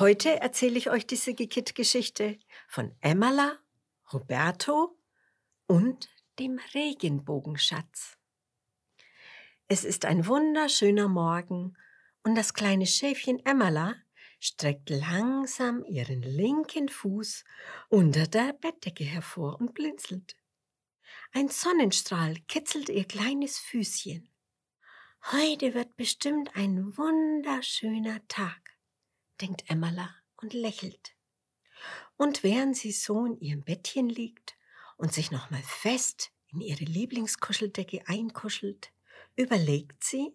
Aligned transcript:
Heute 0.00 0.40
erzähle 0.40 0.78
ich 0.78 0.90
euch 0.90 1.08
diese 1.08 1.34
Gekit-Geschichte 1.34 2.38
von 2.68 2.94
Emmerla, 3.00 3.58
Roberto 4.12 4.96
und 5.66 6.08
dem 6.38 6.60
Regenbogenschatz. 6.72 8.16
Es 9.66 9.82
ist 9.82 10.04
ein 10.04 10.26
wunderschöner 10.28 11.08
Morgen 11.08 11.76
und 12.22 12.36
das 12.36 12.54
kleine 12.54 12.86
Schäfchen 12.86 13.44
Emmerla 13.44 13.96
streckt 14.38 14.88
langsam 14.88 15.84
ihren 15.84 16.22
linken 16.22 16.88
Fuß 16.88 17.44
unter 17.88 18.28
der 18.28 18.52
Bettdecke 18.52 19.02
hervor 19.02 19.58
und 19.60 19.74
blinzelt. 19.74 20.36
Ein 21.32 21.48
Sonnenstrahl 21.48 22.36
kitzelt 22.46 22.88
ihr 22.88 23.04
kleines 23.04 23.58
Füßchen. 23.58 24.28
Heute 25.32 25.74
wird 25.74 25.96
bestimmt 25.96 26.54
ein 26.54 26.96
wunderschöner 26.96 28.20
Tag, 28.28 28.67
denkt 29.40 29.64
Emmerla 29.68 30.14
und 30.36 30.52
lächelt. 30.52 31.14
Und 32.16 32.42
während 32.42 32.76
sie 32.76 32.92
so 32.92 33.24
in 33.24 33.40
ihrem 33.40 33.62
Bettchen 33.62 34.08
liegt 34.08 34.56
und 34.96 35.12
sich 35.12 35.30
nochmal 35.30 35.62
fest 35.62 36.30
in 36.48 36.60
ihre 36.60 36.84
Lieblingskuscheldecke 36.84 38.02
einkuschelt, 38.06 38.92
überlegt 39.36 40.02
sie, 40.02 40.32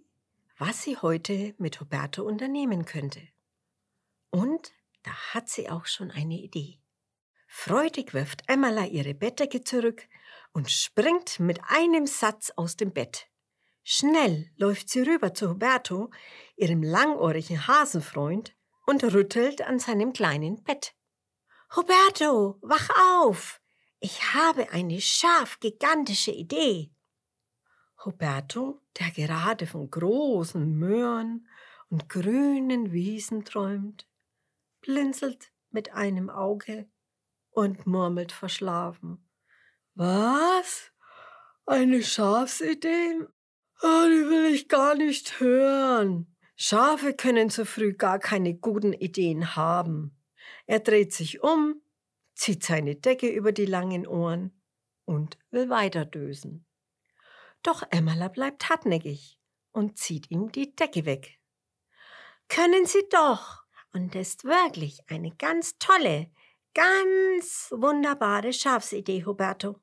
was 0.57 0.83
sie 0.83 0.97
heute 0.97 1.55
mit 1.57 1.81
Roberto 1.81 2.23
unternehmen 2.23 2.85
könnte. 2.85 3.21
Und 4.29 4.71
da 5.03 5.11
hat 5.33 5.49
sie 5.49 5.69
auch 5.69 5.85
schon 5.85 6.11
eine 6.11 6.35
Idee. 6.39 6.79
Freudig 7.47 8.13
wirft 8.13 8.43
Emmerla 8.47 8.85
ihre 8.85 9.13
Bettdecke 9.13 9.63
zurück 9.63 10.07
und 10.53 10.71
springt 10.71 11.39
mit 11.39 11.59
einem 11.67 12.07
Satz 12.07 12.51
aus 12.55 12.77
dem 12.77 12.93
Bett. 12.93 13.27
Schnell 13.83 14.49
läuft 14.55 14.89
sie 14.89 15.01
rüber 15.01 15.33
zu 15.33 15.47
Roberto, 15.47 16.09
ihrem 16.55 16.81
langohrigen 16.81 17.67
Hasenfreund, 17.67 18.55
und 18.85 19.03
rüttelt 19.03 19.61
an 19.61 19.79
seinem 19.79 20.13
kleinen 20.13 20.63
Bett. 20.63 20.95
Roberto, 21.75 22.57
wach 22.61 22.89
auf! 23.21 23.61
Ich 23.99 24.33
habe 24.33 24.69
eine 24.71 24.99
scharf 24.99 25.59
gigantische 25.59 26.31
Idee. 26.31 26.91
Roberto, 28.05 28.81
der 28.99 29.11
gerade 29.11 29.65
von 29.65 29.89
großen 29.89 30.77
Möhren 30.77 31.47
und 31.89 32.09
grünen 32.09 32.91
Wiesen 32.91 33.45
träumt, 33.45 34.07
blinzelt 34.81 35.51
mit 35.69 35.93
einem 35.93 36.29
Auge 36.29 36.89
und 37.51 37.87
murmelt 37.87 38.31
verschlafen. 38.31 39.25
Was? 39.95 40.91
Eine 41.65 42.03
Schafsidee? 42.03 43.27
Oh, 43.81 44.05
die 44.07 44.29
will 44.29 44.53
ich 44.53 44.67
gar 44.67 44.95
nicht 44.95 45.39
hören. 45.39 46.32
Schafe 46.65 47.13
können 47.13 47.49
so 47.49 47.65
früh 47.65 47.91
gar 47.91 48.19
keine 48.19 48.53
guten 48.53 48.93
Ideen 48.93 49.57
haben. 49.57 50.17
Er 50.65 50.79
dreht 50.79 51.11
sich 51.11 51.43
um, 51.43 51.81
zieht 52.35 52.63
seine 52.63 52.95
Decke 52.95 53.27
über 53.27 53.51
die 53.51 53.65
langen 53.65 54.07
Ohren 54.07 54.61
und 55.03 55.37
will 55.51 55.69
weiterdösen. 55.69 56.65
Doch 57.63 57.83
Emmerla 57.89 58.29
bleibt 58.29 58.69
hartnäckig 58.69 59.37
und 59.73 59.97
zieht 59.97 60.31
ihm 60.31 60.53
die 60.53 60.73
Decke 60.73 61.03
weg. 61.03 61.37
Können 62.47 62.85
Sie 62.85 63.03
doch, 63.09 63.65
und 63.91 64.15
ist 64.15 64.45
wirklich 64.45 65.01
eine 65.09 65.31
ganz 65.35 65.77
tolle, 65.79 66.31
ganz 66.73 67.73
wunderbare 67.75 68.53
Schafsidee, 68.53 69.25
Huberto. 69.25 69.81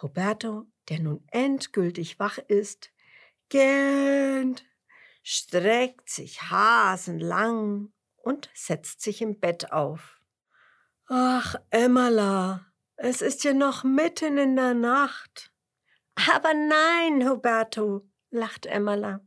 Huberto, 0.00 0.64
der 0.88 1.00
nun 1.00 1.24
endgültig 1.32 2.20
wach 2.20 2.38
ist, 2.38 2.92
gähnt, 3.48 4.64
streckt 5.22 6.10
sich 6.10 6.42
hasenlang 6.42 7.92
und 8.16 8.50
setzt 8.54 9.00
sich 9.00 9.22
im 9.22 9.38
Bett 9.40 9.72
auf. 9.72 10.20
Ach, 11.08 11.56
Emmerla, 11.70 12.66
es 12.96 13.22
ist 13.22 13.44
ja 13.44 13.52
noch 13.52 13.84
mitten 13.84 14.38
in 14.38 14.56
der 14.56 14.74
Nacht. 14.74 15.52
Aber 16.14 16.54
nein, 16.54 17.28
Huberto, 17.28 18.08
lacht 18.30 18.66
Emmerla. 18.66 19.20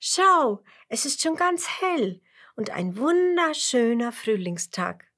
Schau, 0.00 0.62
es 0.88 1.04
ist 1.04 1.22
schon 1.22 1.36
ganz 1.36 1.68
hell 1.80 2.20
und 2.56 2.70
ein 2.70 2.96
wunderschöner 2.96 4.12
Frühlingstag. 4.12 5.10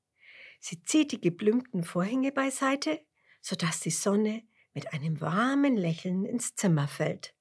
Sie 0.60 0.82
zieht 0.82 1.12
die 1.12 1.20
geblümten 1.20 1.84
Vorhänge 1.84 2.32
beiseite, 2.32 3.00
sodass 3.40 3.80
die 3.80 3.90
Sonne 3.90 4.42
mit 4.74 4.92
einem 4.92 5.20
warmen 5.20 5.76
Lächeln 5.76 6.24
ins 6.24 6.54
Zimmer 6.54 6.86
fällt. 6.86 7.34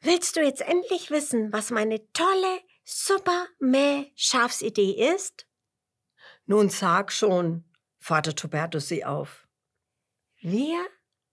Willst 0.00 0.36
du 0.36 0.42
jetzt 0.42 0.62
endlich 0.62 1.10
wissen, 1.10 1.52
was 1.52 1.70
meine 1.70 2.00
tolle, 2.12 2.60
super 2.84 3.48
mäh 3.58 4.12
Schafsidee 4.14 4.92
ist? 5.14 5.46
Nun 6.46 6.70
sag 6.70 7.12
schon, 7.12 7.64
fordert 7.98 8.42
Huberto 8.42 8.78
sie 8.78 9.04
auf. 9.04 9.46
Wir 10.40 10.86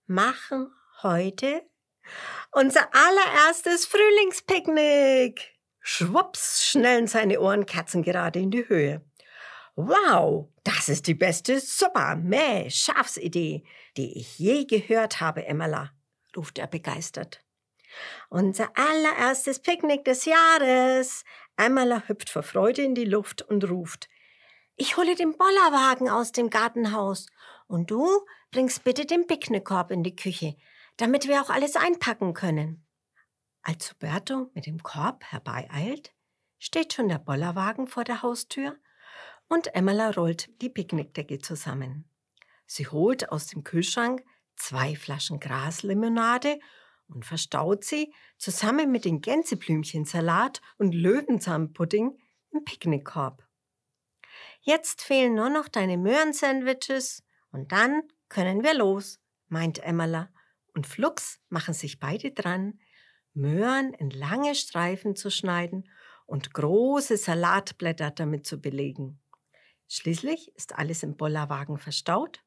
machen 0.08 0.74
heute 1.04 1.62
unser 2.52 2.90
allererstes 2.92 3.86
Frühlingspicknick. 3.86 5.54
Schwupps 5.80 6.68
schnellen 6.68 7.06
seine 7.06 7.40
Ohren 7.40 7.68
kerzengerade 7.68 8.40
in 8.40 8.50
die 8.50 8.68
Höhe. 8.68 9.06
Wow, 9.76 10.50
das 10.64 10.90
ist 10.90 11.06
die 11.06 11.14
beste 11.14 11.60
super 11.60 12.16
mäh 12.16 12.72
Schafsidee, 12.72 13.64
die 13.96 14.18
ich 14.18 14.40
je 14.40 14.66
gehört 14.66 15.22
habe, 15.22 15.46
Emmerla, 15.46 15.92
ruft 16.36 16.58
er 16.58 16.68
begeistert. 16.68 17.45
Unser 18.30 18.72
allererstes 18.76 19.60
Picknick 19.60 20.06
des 20.06 20.26
Jahres. 20.26 21.24
Emmerla 21.58 22.04
hüpft 22.08 22.30
vor 22.30 22.44
Freude 22.44 22.84
in 22.84 22.96
die 22.96 23.06
Luft 23.06 23.42
und 23.42 23.70
ruft. 23.70 24.10
Ich 24.76 24.98
hole 24.98 25.16
den 25.16 25.38
Bollerwagen 25.38 26.10
aus 26.10 26.32
dem 26.32 26.50
Gartenhaus 26.50 27.28
und 27.68 27.92
du 27.92 28.08
bringst 28.52 28.84
bitte 28.84 29.06
den 29.06 29.26
Picknickkorb 29.26 29.92
in 29.92 30.04
die 30.04 30.16
Küche, 30.16 30.56
damit 30.98 31.28
wir 31.28 31.42
auch 31.42 31.50
alles 31.50 31.76
einpacken 31.76 32.34
können. 32.34 32.86
Als 33.62 33.92
Huberto 33.92 34.52
mit 34.54 34.66
dem 34.66 34.84
Korb 34.84 35.24
herbeieilt, 35.24 36.14
steht 36.60 36.94
schon 36.94 37.08
der 37.08 37.20
Bollerwagen 37.20 37.88
vor 37.88 38.04
der 38.04 38.22
Haustür 38.22 38.78
und 39.48 39.74
Emmela 39.76 40.12
rollt 40.12 40.50
die 40.62 40.70
Picknickdecke 40.70 41.40
zusammen. 41.40 42.10
Sie 42.66 42.88
holt 42.88 43.32
aus 43.32 43.48
dem 43.48 43.64
Kühlschrank 43.64 44.24
zwei 44.56 44.96
Flaschen 44.96 45.40
Graslimonade 45.40 46.60
und 47.08 47.26
verstaut 47.26 47.84
sie 47.84 48.14
zusammen 48.38 48.92
mit 48.92 49.06
den 49.06 49.22
Gänseblümchensalat 49.22 50.62
und 50.78 50.94
Löwenzahnpudding 50.94 52.18
im 52.52 52.64
Picknickkorb. 52.64 53.48
Jetzt 54.62 55.04
fehlen 55.04 55.36
nur 55.36 55.50
noch 55.50 55.68
deine 55.68 55.98
Möhrensandwiches 55.98 57.24
und 57.52 57.72
dann 57.72 58.02
können 58.30 58.64
wir 58.64 58.74
los, 58.74 59.20
meint 59.48 59.80
Emmela, 59.84 60.30
und 60.74 60.88
flugs 60.88 61.40
machen 61.50 61.74
sich 61.74 62.00
beide 62.00 62.32
dran, 62.32 62.80
Möhren 63.34 63.94
in 63.94 64.10
lange 64.10 64.56
Streifen 64.56 65.16
zu 65.16 65.30
schneiden 65.30 65.90
und 66.26 66.54
große 66.54 67.18
Salatblätter 67.18 68.12
damit 68.12 68.48
zu 68.48 68.60
belegen. 68.60 69.22
Schließlich 69.88 70.56
ist 70.56 70.76
alles 70.76 71.04
im 71.04 71.16
Bollerwagen 71.16 71.78
verstaut 71.78 72.44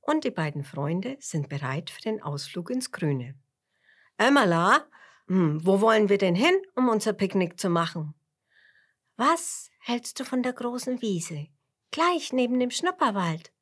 und 0.00 0.24
die 0.24 0.30
beiden 0.30 0.64
Freunde 0.64 1.16
sind 1.20 1.48
bereit 1.48 1.90
für 1.90 2.00
den 2.00 2.22
Ausflug 2.22 2.70
ins 2.70 2.92
Grüne. 2.92 3.34
Emmerla, 4.16 4.86
hm, 5.26 5.64
wo 5.64 5.80
wollen 5.80 6.08
wir 6.08 6.18
denn 6.18 6.34
hin, 6.34 6.54
um 6.74 6.88
unser 6.88 7.12
Picknick 7.12 7.58
zu 7.58 7.68
machen? 7.68 8.14
Was 9.16 9.70
hältst 9.78 10.18
du 10.20 10.24
von 10.24 10.42
der 10.42 10.52
großen 10.52 11.02
Wiese? 11.02 11.48
Gleich 11.90 12.32
neben 12.32 12.58
dem 12.58 12.70
Schnupperwald. 12.70 13.52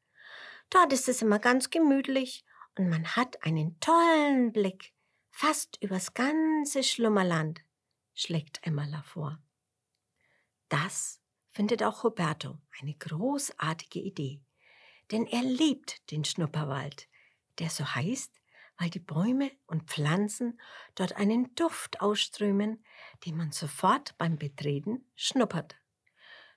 Dort 0.70 0.92
ist 0.92 1.08
es 1.08 1.22
immer 1.22 1.38
ganz 1.38 1.70
gemütlich 1.70 2.44
und 2.78 2.88
man 2.88 3.04
hat 3.16 3.44
einen 3.44 3.78
tollen 3.80 4.52
Blick 4.52 4.92
fast 5.30 5.78
übers 5.82 6.14
ganze 6.14 6.82
Schlummerland, 6.82 7.62
schlägt 8.14 8.60
Emmerla 8.62 9.02
vor. 9.02 9.38
Das 10.68 11.20
findet 11.48 11.82
auch 11.82 12.04
Roberto 12.04 12.58
eine 12.80 12.94
großartige 12.94 13.98
Idee, 13.98 14.40
denn 15.10 15.26
er 15.26 15.42
liebt 15.42 16.10
den 16.10 16.24
Schnupperwald, 16.24 17.08
der 17.58 17.70
so 17.70 17.84
heißt, 17.84 18.39
weil 18.80 18.90
die 18.90 18.98
Bäume 18.98 19.52
und 19.66 19.84
Pflanzen 19.84 20.60
dort 20.96 21.16
einen 21.16 21.54
Duft 21.54 22.00
ausströmen, 22.00 22.84
den 23.24 23.36
man 23.36 23.52
sofort 23.52 24.18
beim 24.18 24.38
Betreten 24.38 25.04
schnuppert. 25.14 25.76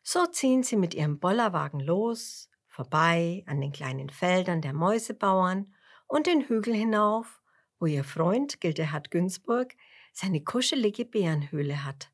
So 0.01 0.25
ziehen 0.25 0.63
sie 0.63 0.77
mit 0.77 0.95
ihrem 0.95 1.19
Bollerwagen 1.19 1.79
los, 1.79 2.49
vorbei 2.67 3.43
an 3.45 3.61
den 3.61 3.71
kleinen 3.71 4.09
Feldern 4.09 4.61
der 4.61 4.73
Mäusebauern 4.73 5.75
und 6.07 6.25
den 6.25 6.47
Hügel 6.47 6.73
hinauf 6.73 7.43
wo 7.83 7.87
ihr 7.87 8.05
Freund 8.05 8.61
Gildehard 8.61 9.11
Günzburg 9.11 9.75
seine 10.13 10.41
kuschelige 10.41 11.03
Bärenhöhle 11.03 11.83
hat. 11.83 12.13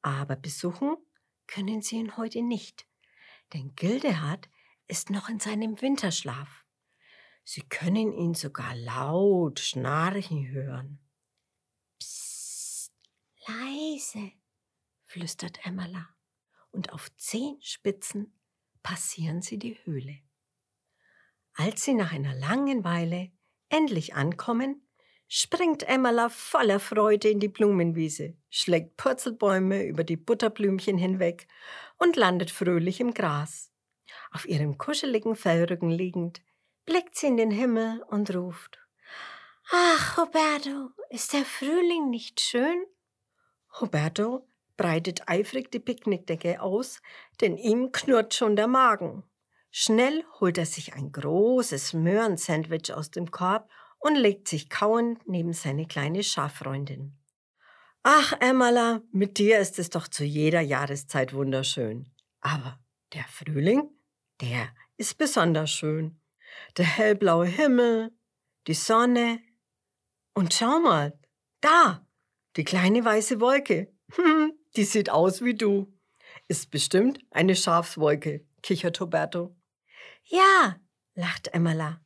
Aber 0.00 0.36
besuchen 0.36 0.96
können 1.46 1.82
sie 1.82 1.96
ihn 1.96 2.16
heute 2.16 2.40
nicht, 2.40 2.86
denn 3.52 3.76
Gildehard 3.76 4.48
ist 4.88 5.10
noch 5.10 5.28
in 5.28 5.38
seinem 5.38 5.82
Winterschlaf. 5.82 6.61
Sie 7.44 7.62
können 7.62 8.12
ihn 8.12 8.34
sogar 8.34 8.74
laut 8.76 9.60
schnarchen 9.60 10.48
hören. 10.48 11.00
Psst, 11.98 12.92
leise, 13.46 14.32
flüstert 15.04 15.64
Emmerla. 15.64 16.08
und 16.70 16.92
auf 16.92 17.14
zehn 17.16 17.60
Spitzen 17.60 18.32
passieren 18.82 19.42
sie 19.42 19.58
die 19.58 19.78
Höhle. 19.84 20.18
Als 21.54 21.84
sie 21.84 21.94
nach 21.94 22.12
einer 22.12 22.34
langen 22.34 22.82
Weile 22.82 23.30
endlich 23.68 24.14
ankommen, 24.14 24.88
springt 25.28 25.82
Emmela 25.88 26.28
voller 26.28 26.80
Freude 26.80 27.28
in 27.28 27.40
die 27.40 27.48
Blumenwiese, 27.48 28.36
schlägt 28.50 28.96
Purzelbäume 28.96 29.84
über 29.84 30.04
die 30.04 30.16
Butterblümchen 30.16 30.98
hinweg 30.98 31.46
und 31.98 32.16
landet 32.16 32.50
fröhlich 32.50 33.00
im 33.00 33.14
Gras. 33.14 33.70
Auf 34.30 34.46
ihrem 34.46 34.78
kuscheligen 34.78 35.36
Fellrücken 35.36 35.90
liegend, 35.90 36.42
blickt 36.84 37.16
sie 37.16 37.28
in 37.28 37.36
den 37.36 37.50
Himmel 37.50 38.02
und 38.08 38.34
ruft 38.34 38.78
Ach, 39.70 40.18
Roberto, 40.18 40.90
ist 41.10 41.32
der 41.32 41.44
Frühling 41.44 42.10
nicht 42.10 42.40
schön? 42.40 42.84
Roberto 43.80 44.46
breitet 44.76 45.28
eifrig 45.28 45.70
die 45.70 45.78
Picknickdecke 45.78 46.60
aus, 46.60 47.00
denn 47.40 47.56
ihm 47.56 47.92
knurrt 47.92 48.34
schon 48.34 48.56
der 48.56 48.66
Magen. 48.66 49.22
Schnell 49.70 50.24
holt 50.40 50.58
er 50.58 50.66
sich 50.66 50.94
ein 50.94 51.12
großes 51.12 51.94
Möhrensandwich 51.94 52.92
aus 52.92 53.10
dem 53.10 53.30
Korb 53.30 53.70
und 53.98 54.16
legt 54.16 54.48
sich 54.48 54.68
kauend 54.68 55.26
neben 55.26 55.52
seine 55.52 55.86
kleine 55.86 56.22
Schaffreundin. 56.22 57.16
Ach, 58.02 58.34
Emmerla, 58.40 59.00
mit 59.12 59.38
dir 59.38 59.60
ist 59.60 59.78
es 59.78 59.88
doch 59.88 60.08
zu 60.08 60.24
jeder 60.24 60.60
Jahreszeit 60.60 61.32
wunderschön. 61.32 62.10
Aber 62.40 62.80
der 63.14 63.24
Frühling, 63.28 63.88
der 64.40 64.74
ist 64.96 65.16
besonders 65.16 65.70
schön. 65.70 66.20
Der 66.76 66.84
hellblaue 66.84 67.46
Himmel, 67.46 68.16
die 68.66 68.74
Sonne. 68.74 69.40
Und 70.34 70.54
schau 70.54 70.80
mal, 70.80 71.18
da, 71.60 72.06
die 72.56 72.64
kleine 72.64 73.04
weiße 73.04 73.40
Wolke. 73.40 73.92
die 74.76 74.84
sieht 74.84 75.10
aus 75.10 75.42
wie 75.42 75.54
du. 75.54 75.92
Ist 76.48 76.70
bestimmt 76.70 77.20
eine 77.30 77.54
Schafswolke, 77.54 78.46
kichert 78.62 79.00
Roberto. 79.00 79.54
Ja, 80.24 80.80
lacht 81.14 81.48
Emmerla. 81.48 82.00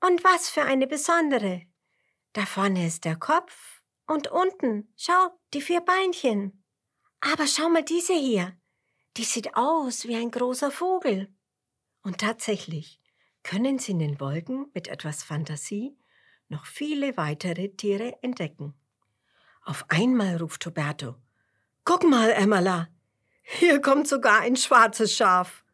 Und 0.00 0.22
was 0.24 0.48
für 0.48 0.62
eine 0.62 0.86
besondere. 0.86 1.62
Da 2.32 2.46
vorne 2.46 2.86
ist 2.86 3.04
der 3.04 3.16
Kopf 3.16 3.82
und 4.06 4.28
unten, 4.28 4.92
schau, 4.96 5.30
die 5.54 5.60
vier 5.60 5.80
Beinchen. 5.80 6.64
Aber 7.20 7.46
schau 7.46 7.68
mal 7.68 7.82
diese 7.82 8.14
hier. 8.14 8.56
Die 9.16 9.24
sieht 9.24 9.56
aus 9.56 10.06
wie 10.06 10.16
ein 10.16 10.30
großer 10.30 10.70
Vogel. 10.70 11.34
Und 12.02 12.18
tatsächlich 12.18 13.00
können 13.46 13.78
Sie 13.78 13.92
in 13.92 14.00
den 14.00 14.18
Wolken 14.18 14.66
mit 14.74 14.88
etwas 14.88 15.22
Fantasie 15.22 15.96
noch 16.48 16.66
viele 16.66 17.16
weitere 17.16 17.68
Tiere 17.68 18.20
entdecken. 18.20 18.74
Auf 19.62 19.84
einmal 19.88 20.36
ruft 20.36 20.66
Roberto, 20.66 21.14
Guck 21.84 22.02
mal, 22.02 22.32
Emmerla, 22.32 22.88
hier 23.42 23.80
kommt 23.80 24.08
sogar 24.08 24.40
ein 24.40 24.56
schwarzes 24.56 25.14
Schaf. 25.14 25.64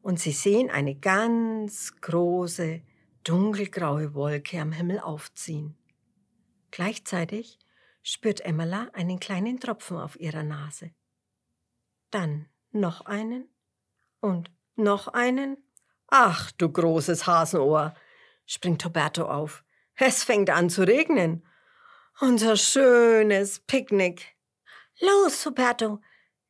Und 0.00 0.18
sie 0.18 0.32
sehen 0.32 0.68
eine 0.68 0.96
ganz 0.96 1.94
große, 2.00 2.82
dunkelgraue 3.22 4.14
Wolke 4.14 4.60
am 4.60 4.72
Himmel 4.72 4.98
aufziehen. 4.98 5.76
Gleichzeitig 6.72 7.60
spürt 8.02 8.40
Emmela 8.40 8.90
einen 8.94 9.20
kleinen 9.20 9.60
Tropfen 9.60 9.96
auf 9.96 10.18
ihrer 10.18 10.42
Nase. 10.42 10.90
Dann 12.10 12.48
noch 12.72 13.02
einen 13.02 13.48
und 14.18 14.50
noch 14.74 15.06
einen. 15.06 15.56
Ach, 16.14 16.52
du 16.58 16.70
großes 16.70 17.26
Hasenohr, 17.26 17.94
springt 18.44 18.84
Roberto 18.84 19.24
auf. 19.24 19.64
Es 19.94 20.24
fängt 20.24 20.50
an 20.50 20.68
zu 20.68 20.86
regnen. 20.86 21.42
Unser 22.20 22.56
schönes 22.56 23.60
Picknick. 23.60 24.36
Los, 25.00 25.46
Roberto, 25.46 26.02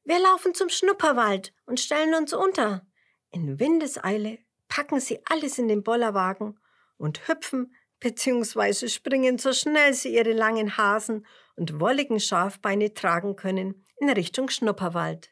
wir 0.03 0.19
laufen 0.19 0.53
zum 0.53 0.69
Schnupperwald 0.69 1.55
und 1.65 1.79
stellen 1.79 2.13
uns 2.17 2.33
unter. 2.33 2.85
In 3.31 3.61
Windeseile 3.61 4.41
packen 4.67 4.99
sie 4.99 5.21
alles 5.27 5.59
in 5.59 5.69
den 5.69 5.85
Bollerwagen 5.85 6.59
und 6.97 7.29
hüpfen 7.29 7.73
bzw. 8.01 8.89
springen 8.89 9.39
so 9.39 9.53
schnell 9.53 9.95
sie 9.95 10.17
ihre 10.17 10.33
langen 10.33 10.77
Hasen 10.77 11.25
und 11.55 11.79
wolligen 11.79 12.19
Schafbeine 12.19 12.95
tragen 12.95 13.37
können 13.37 13.87
in 13.99 14.11
Richtung 14.11 14.49
Schnupperwald. 14.49 15.31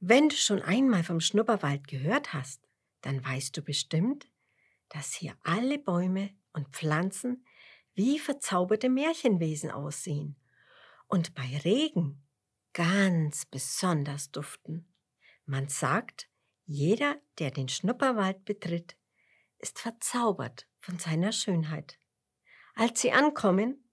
Wenn 0.00 0.28
du 0.28 0.34
schon 0.34 0.60
einmal 0.60 1.04
vom 1.04 1.20
Schnupperwald 1.20 1.86
gehört 1.86 2.32
hast, 2.32 2.63
dann 3.04 3.22
weißt 3.22 3.56
du 3.56 3.62
bestimmt, 3.62 4.28
dass 4.88 5.12
hier 5.12 5.36
alle 5.42 5.78
Bäume 5.78 6.30
und 6.52 6.68
Pflanzen 6.68 7.44
wie 7.94 8.18
verzauberte 8.18 8.88
Märchenwesen 8.88 9.70
aussehen 9.70 10.36
und 11.06 11.34
bei 11.34 11.58
Regen 11.64 12.22
ganz 12.72 13.44
besonders 13.44 14.30
duften. 14.30 14.92
Man 15.44 15.68
sagt, 15.68 16.28
jeder, 16.64 17.20
der 17.38 17.50
den 17.50 17.68
Schnupperwald 17.68 18.44
betritt, 18.46 18.96
ist 19.58 19.78
verzaubert 19.78 20.66
von 20.78 20.98
seiner 20.98 21.32
Schönheit. 21.32 21.98
Als 22.74 23.02
sie 23.02 23.12
ankommen, 23.12 23.84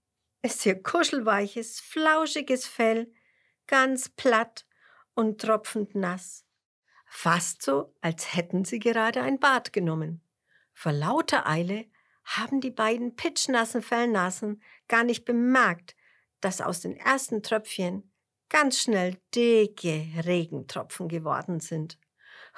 ist 0.41 0.65
ihr 0.65 0.81
kuschelweiches, 0.81 1.81
flauschiges 1.81 2.65
Fell 2.65 3.13
ganz 3.67 4.09
platt 4.09 4.65
und 5.13 5.41
tropfend 5.41 5.95
nass. 5.95 6.45
Fast 7.13 7.61
so, 7.61 7.93
als 7.99 8.33
hätten 8.33 8.63
sie 8.63 8.79
gerade 8.79 9.21
ein 9.21 9.37
Bad 9.37 9.73
genommen. 9.73 10.21
Vor 10.73 10.93
lauter 10.93 11.45
Eile 11.45 11.85
haben 12.23 12.61
die 12.61 12.71
beiden 12.71 13.17
pitschnassen 13.17 13.81
Fellnassen 13.81 14.63
gar 14.87 15.03
nicht 15.03 15.25
bemerkt, 15.25 15.97
dass 16.39 16.61
aus 16.61 16.79
den 16.79 16.95
ersten 16.95 17.43
Tröpfchen 17.43 18.13
ganz 18.47 18.79
schnell 18.79 19.17
dicke 19.35 20.07
Regentropfen 20.25 21.09
geworden 21.09 21.59
sind. 21.59 21.99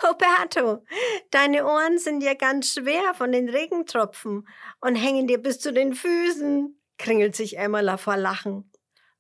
Roberto, 0.04 0.86
deine 1.32 1.66
Ohren 1.66 1.98
sind 1.98 2.22
ja 2.22 2.36
ganz 2.36 2.76
schwer 2.76 3.16
von 3.16 3.32
den 3.32 3.50
Regentropfen 3.50 4.48
und 4.82 4.96
hängen 4.96 5.26
dir 5.26 5.42
bis 5.42 5.60
zu 5.60 5.74
den 5.74 5.96
Füßen, 5.96 6.80
kringelt 7.00 7.36
sich 7.36 7.58
Emmerla 7.58 7.98
vor 7.98 8.18
Lachen. 8.18 8.72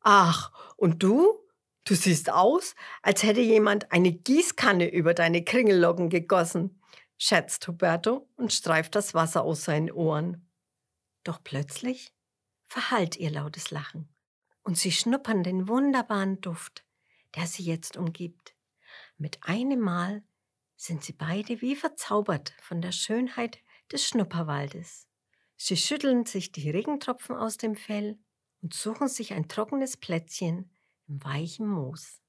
Ach, 0.01 0.51
und 0.77 1.01
du? 1.01 1.42
Du 1.85 1.95
siehst 1.95 2.31
aus, 2.31 2.75
als 3.01 3.23
hätte 3.23 3.41
jemand 3.41 3.91
eine 3.91 4.13
Gießkanne 4.13 4.89
über 4.89 5.13
deine 5.13 5.43
Kringellocken 5.43 6.09
gegossen, 6.09 6.81
schätzt 7.17 7.67
Roberto 7.67 8.29
und 8.35 8.53
streift 8.53 8.95
das 8.95 9.13
Wasser 9.13 9.43
aus 9.43 9.65
seinen 9.65 9.91
Ohren. 9.91 10.49
Doch 11.23 11.43
plötzlich 11.43 12.13
verhallt 12.65 13.17
ihr 13.17 13.31
lautes 13.31 13.71
Lachen 13.71 14.07
und 14.63 14.77
sie 14.77 14.91
schnuppern 14.91 15.43
den 15.43 15.67
wunderbaren 15.67 16.39
Duft, 16.39 16.85
der 17.35 17.47
sie 17.47 17.63
jetzt 17.63 17.97
umgibt. 17.97 18.55
Mit 19.17 19.43
einem 19.43 19.79
Mal 19.79 20.23
sind 20.77 21.03
sie 21.03 21.13
beide 21.13 21.61
wie 21.61 21.75
verzaubert 21.75 22.53
von 22.61 22.81
der 22.81 22.91
Schönheit 22.93 23.59
des 23.91 24.07
Schnupperwaldes. 24.07 25.07
Sie 25.57 25.77
schütteln 25.77 26.25
sich 26.25 26.51
die 26.51 26.69
Regentropfen 26.69 27.35
aus 27.35 27.57
dem 27.57 27.75
Fell 27.75 28.17
und 28.61 28.73
suchen 28.73 29.07
sich 29.07 29.33
ein 29.33 29.47
trockenes 29.47 29.97
Plätzchen 29.97 30.72
im 31.07 31.23
weichen 31.23 31.67
Moos. 31.67 32.21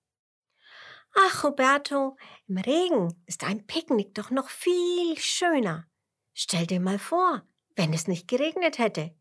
Ach, 1.14 1.44
Roberto, 1.44 2.16
im 2.48 2.58
Regen 2.58 3.22
ist 3.26 3.44
ein 3.44 3.66
Picknick 3.66 4.14
doch 4.14 4.30
noch 4.30 4.48
viel 4.48 5.16
schöner. 5.16 5.86
Stell 6.32 6.66
dir 6.66 6.80
mal 6.80 6.98
vor, 6.98 7.42
wenn 7.76 7.92
es 7.92 8.08
nicht 8.08 8.26
geregnet 8.26 8.78
hätte, 8.78 9.14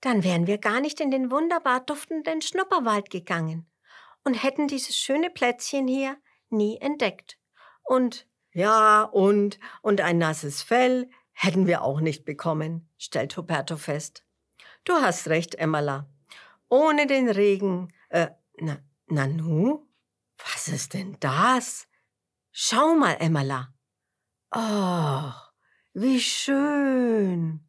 dann 0.00 0.24
wären 0.24 0.46
wir 0.46 0.58
gar 0.58 0.80
nicht 0.80 1.00
in 1.00 1.10
den 1.10 1.30
wunderbar 1.30 1.80
duftenden 1.80 2.42
Schnupperwald 2.42 3.10
gegangen 3.10 3.66
und 4.24 4.34
hätten 4.34 4.68
dieses 4.68 4.96
schöne 4.96 5.30
Plätzchen 5.30 5.88
hier 5.88 6.16
nie 6.50 6.76
entdeckt. 6.78 7.38
Und 7.82 8.26
ja, 8.52 9.02
und, 9.02 9.58
und 9.82 10.00
ein 10.00 10.18
nasses 10.18 10.62
Fell 10.62 11.08
hätten 11.32 11.66
wir 11.66 11.82
auch 11.82 12.00
nicht 12.00 12.24
bekommen, 12.24 12.88
stellt 12.98 13.36
Huberto 13.36 13.76
fest. 13.76 14.24
Du 14.84 14.94
hast 14.94 15.28
recht, 15.28 15.54
Emmala. 15.54 16.08
Ohne 16.68 17.06
den 17.06 17.28
Regen, 17.28 17.92
äh, 18.10 18.28
na, 18.58 18.78
Nanu? 19.10 19.86
Was 20.38 20.68
ist 20.68 20.94
denn 20.94 21.16
das? 21.20 21.88
Schau 22.52 22.94
mal, 22.94 23.16
Emmala. 23.20 23.74
Oh, 24.54 25.32
wie 25.94 26.20
schön. 26.20 27.68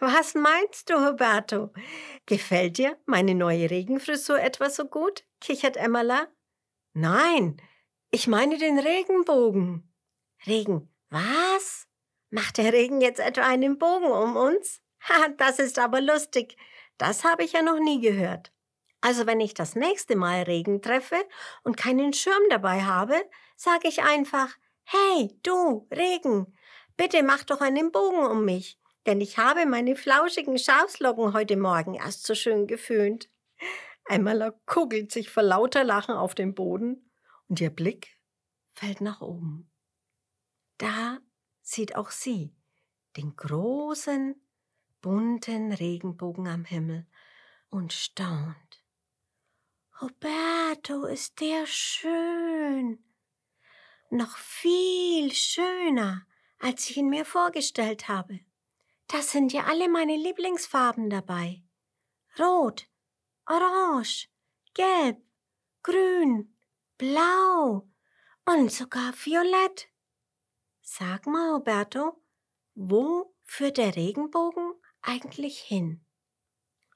Was 0.00 0.34
meinst 0.34 0.90
du, 0.90 0.94
Huberto? 0.94 1.72
Gefällt 2.26 2.78
dir 2.78 2.98
meine 3.06 3.34
neue 3.34 3.70
Regenfrisur 3.70 4.40
etwa 4.40 4.68
so 4.68 4.86
gut? 4.86 5.24
kichert 5.40 5.76
Emmala. 5.76 6.26
Nein, 6.92 7.60
ich 8.10 8.26
meine 8.26 8.58
den 8.58 8.78
Regenbogen. 8.78 9.92
Regen. 10.46 10.92
Was? 11.10 11.86
Macht 12.30 12.58
der 12.58 12.72
Regen 12.72 13.00
jetzt 13.00 13.20
etwa 13.20 13.42
einen 13.42 13.78
Bogen 13.78 14.10
um 14.10 14.36
uns? 14.36 14.80
Ha, 15.08 15.30
das 15.36 15.58
ist 15.58 15.80
aber 15.80 16.00
lustig. 16.00 16.56
Das 16.96 17.24
habe 17.24 17.42
ich 17.42 17.54
ja 17.54 17.62
noch 17.62 17.80
nie 17.80 18.00
gehört. 18.00 18.52
Also 19.02 19.26
wenn 19.26 19.40
ich 19.40 19.52
das 19.52 19.74
nächste 19.74 20.16
Mal 20.16 20.44
Regen 20.44 20.80
treffe 20.80 21.16
und 21.64 21.76
keinen 21.76 22.12
Schirm 22.12 22.42
dabei 22.50 22.84
habe, 22.84 23.16
sage 23.56 23.88
ich 23.88 24.02
einfach, 24.02 24.56
hey, 24.84 25.36
du, 25.42 25.88
Regen, 25.90 26.56
bitte 26.96 27.24
mach 27.24 27.42
doch 27.42 27.60
einen 27.60 27.90
Bogen 27.90 28.24
um 28.24 28.44
mich, 28.44 28.78
denn 29.06 29.20
ich 29.20 29.38
habe 29.38 29.66
meine 29.66 29.96
flauschigen 29.96 30.56
Schafslocken 30.56 31.34
heute 31.34 31.56
Morgen 31.56 31.94
erst 31.94 32.24
so 32.26 32.36
schön 32.36 32.68
geföhnt. 32.68 33.28
Einmal 34.04 34.56
kugelt 34.66 35.10
sich 35.10 35.30
vor 35.30 35.42
lauter 35.42 35.82
Lachen 35.82 36.14
auf 36.14 36.36
den 36.36 36.54
Boden 36.54 37.10
und 37.48 37.60
ihr 37.60 37.70
Blick 37.70 38.18
fällt 38.70 39.00
nach 39.00 39.20
oben. 39.20 39.68
Da 40.78 41.18
sieht 41.60 41.96
auch 41.96 42.10
sie 42.10 42.54
den 43.16 43.34
großen, 43.34 44.40
bunten 45.00 45.72
Regenbogen 45.72 46.46
am 46.46 46.64
Himmel 46.64 47.06
und 47.68 47.92
staunt. 47.92 48.81
Roberto, 50.02 51.04
ist 51.04 51.40
der 51.40 51.64
schön. 51.64 52.98
Noch 54.10 54.36
viel 54.36 55.32
schöner, 55.32 56.26
als 56.58 56.90
ich 56.90 56.96
ihn 56.96 57.08
mir 57.08 57.24
vorgestellt 57.24 58.08
habe. 58.08 58.40
Da 59.06 59.22
sind 59.22 59.52
ja 59.52 59.64
alle 59.66 59.88
meine 59.88 60.16
Lieblingsfarben 60.16 61.08
dabei. 61.08 61.62
Rot, 62.36 62.88
Orange, 63.46 64.28
Gelb, 64.74 65.22
Grün, 65.84 66.52
Blau 66.98 67.88
und 68.44 68.72
sogar 68.72 69.12
Violett. 69.12 69.88
Sag 70.80 71.26
mal, 71.26 71.52
Roberto, 71.52 72.20
wo 72.74 73.36
führt 73.44 73.76
der 73.76 73.94
Regenbogen 73.94 74.72
eigentlich 75.00 75.60
hin? 75.60 76.04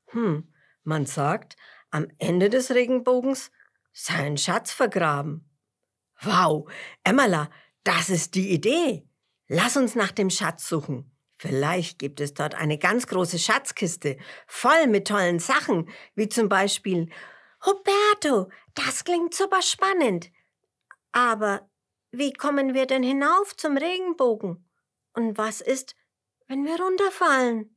Hm, 0.07 0.53
man 0.83 1.07
sagt, 1.07 1.57
am 1.97 2.09
Ende 2.19 2.50
des 2.50 2.73
Regenbogens 2.73 3.50
sei 3.95 4.17
ein 4.17 4.37
Schatz 4.37 4.71
vergraben. 4.71 5.49
Wow, 6.21 6.71
Emmala, 7.05 7.49
das 7.85 8.11
ist 8.11 8.35
die 8.35 8.50
Idee. 8.50 9.09
Lass 9.49 9.79
uns 9.79 9.95
nach 9.95 10.12
dem 10.12 10.29
Schatz 10.29 10.69
suchen. 10.69 11.11
Vielleicht 11.38 11.99
gibt 11.99 12.21
es 12.21 12.35
dort 12.35 12.55
eine 12.55 12.76
ganz 12.79 13.07
große 13.07 13.38
Schatzkiste, 13.38 14.19
voll 14.47 14.88
mit 14.88 15.09
tollen 15.09 15.38
Sachen, 15.38 15.88
wie 16.15 16.29
zum 16.29 16.50
Beispiel 16.50 17.11
Roberto, 17.67 18.50
das 18.75 19.05
klingt 19.05 19.35
super 19.35 19.62
spannend. 19.62 20.31
Aber 21.12 21.67
wie 22.11 22.35
kommen 22.35 22.75
wir 22.75 22.87
denn 22.87 23.03
hinauf 23.03 23.57
zum 23.57 23.79
Regenbogen? 23.79 24.69
Und 25.15 25.38
was 25.38 25.62
ist, 25.62 25.95
wenn 26.47 26.67
wir 26.67 26.79
runterfallen? 26.79 27.75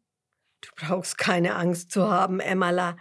Du 0.59 0.69
brauchst 0.75 1.17
keine 1.17 1.55
Angst 1.55 1.91
zu 1.91 2.09
haben, 2.09 2.41
Emmala, 2.41 2.97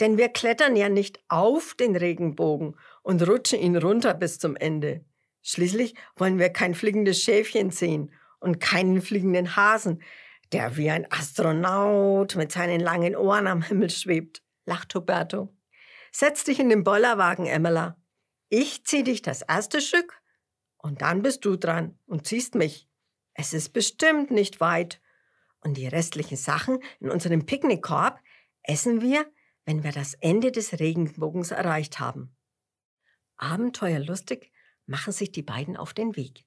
denn 0.00 0.16
wir 0.16 0.28
klettern 0.28 0.76
ja 0.76 0.88
nicht 0.88 1.20
auf 1.28 1.74
den 1.74 1.96
Regenbogen 1.96 2.76
und 3.02 3.26
rutschen 3.26 3.60
ihn 3.60 3.76
runter 3.76 4.14
bis 4.14 4.38
zum 4.38 4.56
Ende. 4.56 5.04
Schließlich 5.42 5.94
wollen 6.16 6.38
wir 6.38 6.50
kein 6.50 6.74
fliegendes 6.74 7.22
Schäfchen 7.22 7.70
sehen 7.70 8.12
und 8.40 8.60
keinen 8.60 9.00
fliegenden 9.00 9.56
Hasen, 9.56 10.02
der 10.52 10.76
wie 10.76 10.90
ein 10.90 11.10
Astronaut 11.10 12.36
mit 12.36 12.52
seinen 12.52 12.80
langen 12.80 13.16
Ohren 13.16 13.46
am 13.46 13.62
Himmel 13.62 13.90
schwebt, 13.90 14.42
lacht 14.66 14.94
Huberto. 14.94 15.54
Setz 16.12 16.44
dich 16.44 16.58
in 16.58 16.68
den 16.68 16.84
Bollerwagen, 16.84 17.46
Emmela. 17.46 17.96
Ich 18.48 18.84
zieh 18.84 19.02
dich 19.02 19.22
das 19.22 19.42
erste 19.42 19.80
Stück 19.80 20.20
und 20.78 21.02
dann 21.02 21.22
bist 21.22 21.44
du 21.44 21.56
dran 21.56 21.98
und 22.06 22.26
ziehst 22.26 22.54
mich. 22.54 22.88
Es 23.34 23.52
ist 23.52 23.72
bestimmt 23.72 24.30
nicht 24.30 24.60
weit. 24.60 25.00
Und 25.60 25.76
die 25.76 25.88
restlichen 25.88 26.36
Sachen 26.36 26.78
in 27.00 27.10
unserem 27.10 27.44
Picknickkorb 27.44 28.20
essen 28.62 29.02
wir, 29.02 29.26
wenn 29.68 29.84
wir 29.84 29.92
das 29.92 30.14
Ende 30.14 30.50
des 30.50 30.80
Regenbogens 30.80 31.50
erreicht 31.50 32.00
haben. 32.00 32.34
Abenteuerlustig 33.36 34.50
machen 34.86 35.12
sich 35.12 35.30
die 35.30 35.42
beiden 35.42 35.76
auf 35.76 35.92
den 35.92 36.16
Weg. 36.16 36.46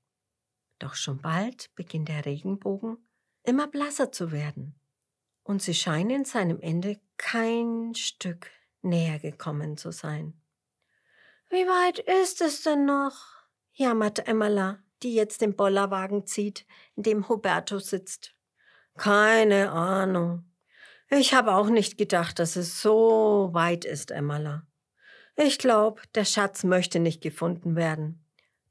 Doch 0.80 0.96
schon 0.96 1.22
bald 1.22 1.70
beginnt 1.76 2.10
der 2.10 2.26
Regenbogen 2.26 2.98
immer 3.44 3.68
blasser 3.68 4.12
zu 4.12 4.32
werden, 4.32 4.74
und 5.44 5.62
sie 5.62 5.76
scheinen 5.76 6.26
seinem 6.26 6.60
Ende 6.62 7.00
kein 7.18 7.94
Stück 7.94 8.50
näher 8.82 9.20
gekommen 9.20 9.78
zu 9.78 9.92
sein. 9.92 10.34
Wie 11.52 11.68
weit 11.68 12.00
ist 12.00 12.42
es 12.42 12.64
denn 12.64 12.86
noch? 12.86 13.24
jammert 13.74 14.28
Emmela, 14.28 14.80
die 15.04 15.14
jetzt 15.14 15.42
den 15.42 15.56
Bollerwagen 15.56 16.26
zieht, 16.26 16.66
in 16.96 17.04
dem 17.04 17.30
Huberto 17.30 17.78
sitzt. 17.78 18.34
Keine 18.98 19.72
Ahnung. 19.72 20.51
Ich 21.14 21.34
habe 21.34 21.56
auch 21.56 21.68
nicht 21.70 21.98
gedacht, 21.98 22.40
dass 22.40 22.56
es 22.56 22.82
so 22.82 23.50
weit 23.52 23.84
ist, 23.84 24.12
Emmela. 24.12 24.66
Ich 25.36 25.58
glaube, 25.58 26.02
der 26.16 26.24
Schatz 26.24 26.64
möchte 26.64 27.00
nicht 27.00 27.22
gefunden 27.22 27.76
werden. 27.76 28.26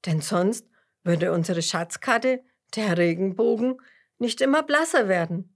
Denn 0.06 0.22
sonst 0.22 0.66
würde 1.04 1.32
unsere 1.32 1.60
Schatzkarte, 1.60 2.42
der 2.74 2.96
Regenbogen, 2.96 3.76
nicht 4.16 4.40
immer 4.40 4.62
blasser 4.62 5.06
werden. 5.06 5.54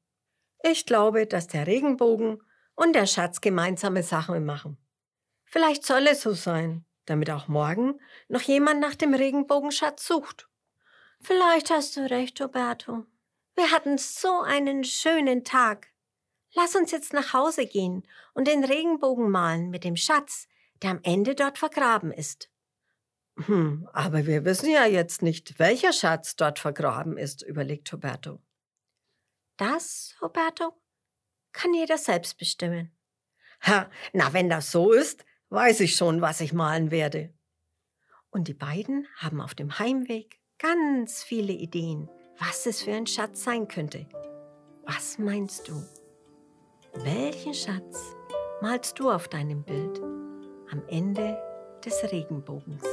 Ich 0.62 0.84
glaube, 0.84 1.26
dass 1.26 1.46
der 1.46 1.66
Regenbogen 1.66 2.42
und 2.74 2.94
der 2.94 3.06
Schatz 3.06 3.40
gemeinsame 3.40 4.02
Sachen 4.02 4.44
machen. 4.44 4.76
Vielleicht 5.46 5.84
soll 5.84 6.06
es 6.06 6.20
so 6.20 6.32
sein, 6.32 6.84
damit 7.06 7.30
auch 7.30 7.48
morgen 7.48 7.98
noch 8.28 8.42
jemand 8.42 8.80
nach 8.80 8.94
dem 8.94 9.14
Regenbogenschatz 9.14 10.06
sucht. 10.06 10.48
Vielleicht 11.22 11.70
hast 11.70 11.96
du 11.96 12.10
recht, 12.10 12.38
Roberto. 12.42 13.06
Wir 13.54 13.70
hatten 13.70 13.96
so 13.96 14.42
einen 14.42 14.84
schönen 14.84 15.44
Tag. 15.44 15.93
Lass 16.54 16.76
uns 16.76 16.90
jetzt 16.92 17.12
nach 17.12 17.32
Hause 17.32 17.66
gehen 17.66 18.06
und 18.32 18.46
den 18.46 18.64
Regenbogen 18.64 19.30
malen 19.30 19.70
mit 19.70 19.84
dem 19.84 19.96
Schatz, 19.96 20.46
der 20.82 20.90
am 20.90 21.00
Ende 21.02 21.34
dort 21.34 21.58
vergraben 21.58 22.12
ist. 22.12 22.48
Hm, 23.36 23.88
aber 23.92 24.26
wir 24.26 24.44
wissen 24.44 24.70
ja 24.70 24.86
jetzt 24.86 25.22
nicht, 25.22 25.58
welcher 25.58 25.92
Schatz 25.92 26.36
dort 26.36 26.60
vergraben 26.60 27.18
ist, 27.18 27.42
überlegt 27.42 27.92
Roberto. 27.92 28.40
Das, 29.56 30.14
Roberto, 30.22 30.72
kann 31.52 31.74
jeder 31.74 31.98
selbst 31.98 32.38
bestimmen. 32.38 32.92
Ha, 33.62 33.90
na, 34.12 34.32
wenn 34.32 34.48
das 34.48 34.70
so 34.70 34.92
ist, 34.92 35.24
weiß 35.48 35.80
ich 35.80 35.96
schon, 35.96 36.20
was 36.20 36.40
ich 36.40 36.52
malen 36.52 36.90
werde. 36.90 37.32
Und 38.30 38.48
die 38.48 38.54
beiden 38.54 39.06
haben 39.16 39.40
auf 39.40 39.54
dem 39.54 39.78
Heimweg 39.78 40.40
ganz 40.58 41.22
viele 41.22 41.52
Ideen, 41.52 42.08
was 42.38 42.66
es 42.66 42.82
für 42.82 42.92
ein 42.92 43.06
Schatz 43.06 43.44
sein 43.44 43.68
könnte. 43.68 44.06
Was 44.84 45.18
meinst 45.18 45.68
du? 45.68 45.84
Welchen 47.02 47.52
Schatz 47.54 48.14
malst 48.62 48.98
du 49.00 49.10
auf 49.10 49.26
deinem 49.26 49.64
Bild 49.64 50.00
am 50.70 50.82
Ende 50.88 51.36
des 51.84 52.00
Regenbogens? 52.12 52.84